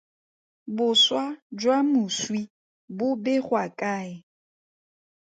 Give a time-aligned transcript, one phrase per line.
[0.75, 1.23] Boswa
[1.59, 2.41] jwa moswi
[2.97, 4.13] bo begwa kae?